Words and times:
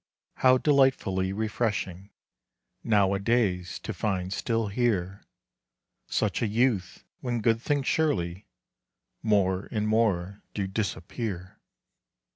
How 0.37 0.57
delightfully 0.57 1.31
refreshing 1.31 2.09
Now 2.83 3.13
a 3.13 3.19
days 3.19 3.77
to 3.81 3.93
find 3.93 4.33
still 4.33 4.69
here 4.69 5.21
Such 6.07 6.41
a 6.41 6.47
youth, 6.47 7.03
when 7.19 7.39
good 7.39 7.61
things 7.61 7.85
surely 7.85 8.47
More 9.21 9.67
and 9.71 9.87
more 9.87 10.41
do 10.55 10.65
disappear. 10.65 11.59